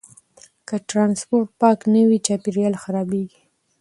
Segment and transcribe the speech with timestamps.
[0.67, 3.41] که ټرانسپورټ پاک نه وي، چاپیریال خرابېږي.